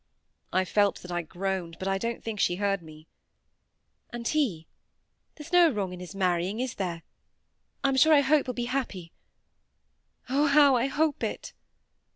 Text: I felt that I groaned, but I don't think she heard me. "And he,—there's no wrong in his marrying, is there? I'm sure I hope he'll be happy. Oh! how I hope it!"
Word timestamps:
I 0.51 0.65
felt 0.65 1.03
that 1.03 1.11
I 1.11 1.21
groaned, 1.21 1.75
but 1.77 1.87
I 1.87 1.99
don't 1.99 2.23
think 2.23 2.39
she 2.39 2.55
heard 2.55 2.81
me. 2.81 3.05
"And 4.09 4.27
he,—there's 4.27 5.53
no 5.53 5.69
wrong 5.69 5.93
in 5.93 5.99
his 5.99 6.15
marrying, 6.15 6.59
is 6.59 6.73
there? 6.73 7.03
I'm 7.83 7.97
sure 7.97 8.11
I 8.15 8.21
hope 8.21 8.47
he'll 8.47 8.55
be 8.55 8.65
happy. 8.65 9.11
Oh! 10.27 10.47
how 10.47 10.75
I 10.75 10.87
hope 10.87 11.23
it!" 11.23 11.53